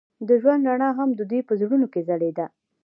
د 0.27 0.29
ژوند 0.41 0.63
رڼا 0.69 0.89
هم 0.99 1.09
د 1.15 1.21
دوی 1.29 1.41
په 1.47 1.53
زړونو 1.59 1.85
کې 1.93 2.01
ځلېده. 2.07 2.45